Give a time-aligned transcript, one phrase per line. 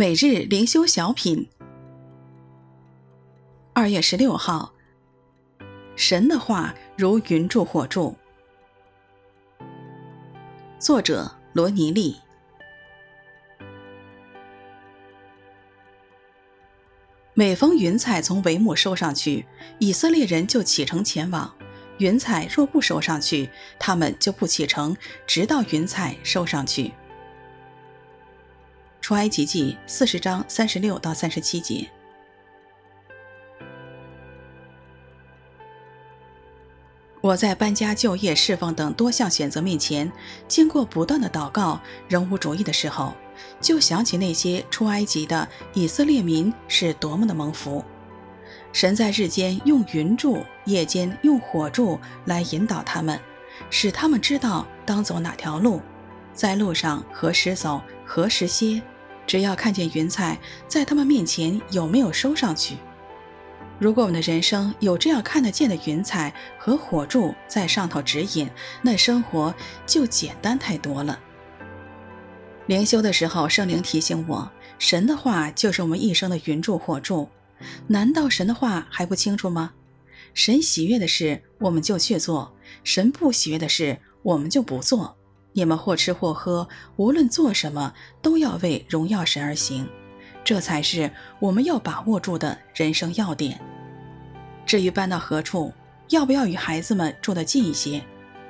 [0.00, 1.48] 每日灵修小品，
[3.72, 4.72] 二月十六号，
[5.96, 8.14] 神的话如云柱火柱。
[10.78, 12.14] 作者罗尼利。
[17.34, 19.44] 每逢云彩从帷幕收上去，
[19.80, 21.52] 以色列人就启程前往；
[21.98, 26.92] 云彩若不收上去，他们就不启程，直到云彩收上去。
[29.08, 31.88] 出埃及记四十章三十六到三十七节。
[37.22, 40.12] 我在搬家、就业、侍奉等多项选择面前，
[40.46, 43.14] 经过不断的祷告，仍无主意的时候，
[43.62, 47.82] 就想起那些出埃及的以色列民是多么的蒙福。
[48.74, 53.18] 神在日间用云柱，夜间用火柱来引导他们，
[53.70, 55.80] 使他们知道当走哪条路，
[56.34, 58.82] 在路上何时走，何时歇。
[59.28, 62.78] 只要看见云彩在他们面前有没有收上去，
[63.78, 68.48] 如果我们的人生有这样看得见的云彩和火柱在上头指引，
[68.80, 69.54] 那生活
[69.84, 71.20] 就简单太多了。
[72.68, 77.28] 灵修的时候，圣灵提醒我，神的话就是我们一生的云柱火柱。
[77.86, 79.72] 难道神的话还不清楚吗？
[80.32, 85.17] 神喜悦的事，我们就去做；神不喜悦的事，我们就不做。
[85.58, 87.92] 你们或吃或喝，无论做什么，
[88.22, 89.88] 都要为荣耀神而行，
[90.44, 91.10] 这才是
[91.40, 93.60] 我们要把握住的人生要点。
[94.64, 95.74] 至于搬到何处，
[96.10, 98.00] 要不要与孩子们住得近一些？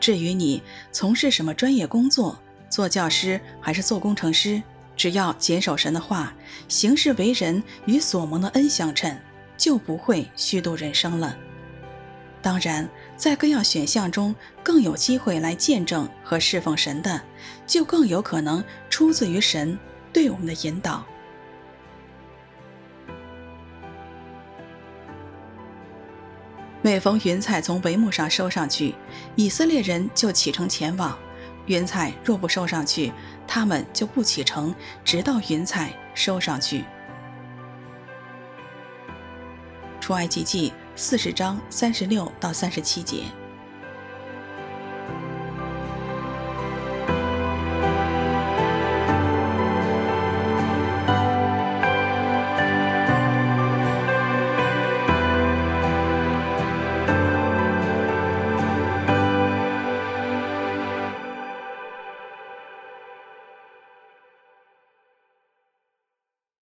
[0.00, 2.36] 至于你从事什么专业工作，
[2.68, 4.60] 做教师还是做工程师，
[4.96, 6.34] 只要谨守神的话，
[6.66, 9.16] 行事为人与所蒙的恩相称，
[9.56, 11.38] 就不会虚度人生了。
[12.46, 17.20] 当然，在各样选项中，更有机会来见证和侍奉神的，
[17.66, 19.76] 就更有可能出自于神
[20.12, 21.04] 对我们的引导。
[26.82, 28.94] 每逢云彩从帷幕上收上去，
[29.34, 31.18] 以色列人就启程前往；
[31.66, 33.12] 云彩若不收上去，
[33.44, 34.72] 他们就不启程，
[35.04, 36.84] 直到云彩收上去。
[40.00, 43.24] 出埃及记四十章三十六到三十七节。